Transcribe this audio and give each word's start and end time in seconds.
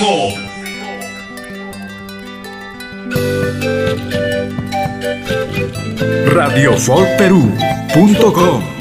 Fijo. 0.00 0.32
Radiofolperú.com 6.32 8.79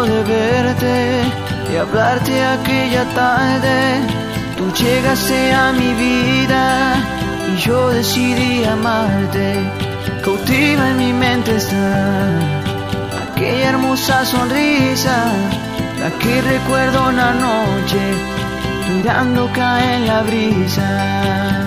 De 0.00 0.22
verte 0.22 1.22
y 1.70 1.76
hablarte 1.76 2.42
aquella 2.42 3.04
tarde, 3.14 4.00
tú 4.56 4.72
llegaste 4.72 5.52
a 5.52 5.72
mi 5.72 5.92
vida 5.92 6.94
y 7.52 7.60
yo 7.60 7.90
decidí 7.90 8.64
amarte. 8.64 9.58
Cautiva 10.24 10.88
en 10.88 10.96
mi 10.96 11.12
mente 11.12 11.54
está 11.54 12.38
aquella 13.26 13.68
hermosa 13.68 14.24
sonrisa, 14.24 15.18
la 16.00 16.10
que 16.18 16.40
recuerdo 16.40 17.08
una 17.08 17.34
noche 17.34 18.00
mirando 18.88 19.50
caer 19.52 20.00
la 20.00 20.22
brisa. 20.22 21.59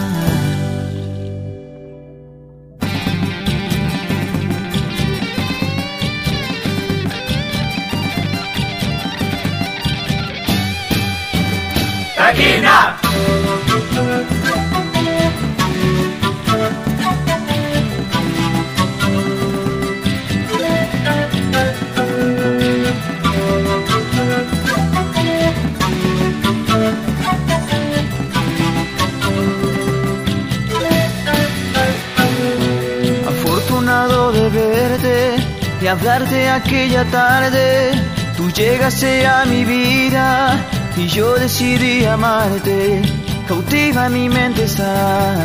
Y 35.83 35.87
hablarte 35.87 36.49
aquella 36.49 37.03
tarde, 37.05 37.91
tú 38.37 38.49
llegaste 38.51 39.27
a 39.27 39.43
mi 39.43 39.65
vida 39.65 40.57
y 40.95 41.07
yo 41.07 41.35
decidí 41.35 42.05
amarte. 42.05 43.01
Cautiva 43.47 44.07
mi 44.07 44.29
mente 44.29 44.63
está 44.63 45.35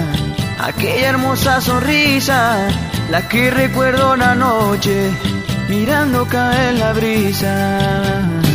aquella 0.60 1.08
hermosa 1.08 1.60
sonrisa, 1.60 2.68
la 3.10 3.26
que 3.26 3.50
recuerdo 3.50 4.12
una 4.12 4.36
noche 4.36 5.10
mirando 5.68 6.24
caer 6.26 6.74
la 6.74 6.92
brisa 6.92 8.47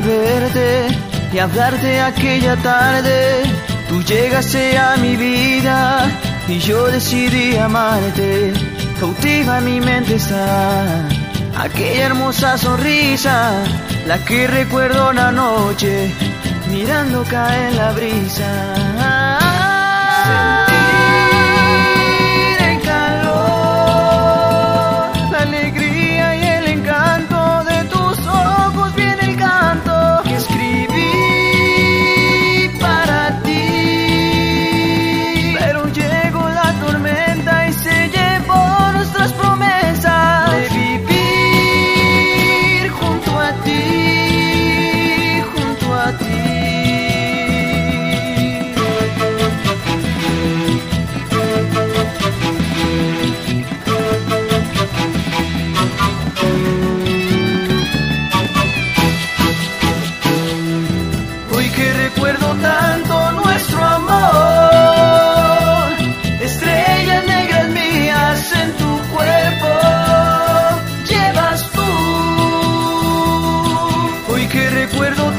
Verte 0.00 0.86
y 1.32 1.38
hablarte 1.38 2.00
aquella 2.00 2.56
tarde, 2.56 3.42
tú 3.88 4.02
llegaste 4.02 4.78
a 4.78 4.96
mi 4.96 5.14
vida 5.16 6.06
y 6.48 6.58
yo 6.58 6.86
decidí 6.86 7.56
amarte. 7.56 8.52
Cautiva 8.98 9.60
mi 9.60 9.80
mente 9.80 10.16
está 10.16 11.06
aquella 11.58 12.06
hermosa 12.06 12.56
sonrisa, 12.56 13.52
la 14.06 14.18
que 14.24 14.46
recuerdo 14.46 15.10
una 15.10 15.30
noche 15.30 16.10
mirando 16.70 17.22
caer 17.24 17.74
la 17.74 17.92
brisa. 17.92 18.89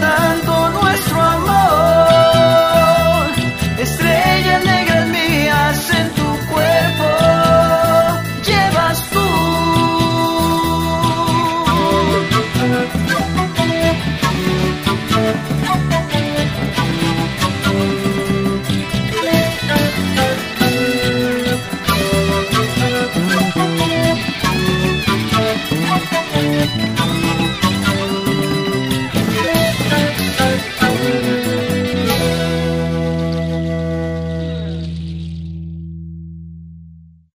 tanto 0.01 0.50